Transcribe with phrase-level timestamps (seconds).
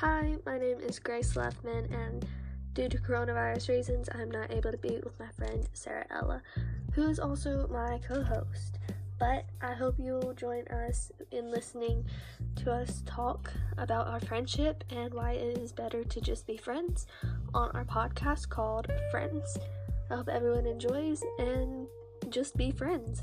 [0.00, 2.26] Hi, my name is Grace Lefman, and
[2.74, 6.42] due to coronavirus reasons, I'm not able to be with my friend Sarah Ella,
[6.92, 8.78] who is also my co host.
[9.18, 12.04] But I hope you'll join us in listening
[12.56, 17.06] to us talk about our friendship and why it is better to just be friends
[17.54, 19.56] on our podcast called Friends.
[20.10, 21.86] I hope everyone enjoys and
[22.28, 23.22] just be friends.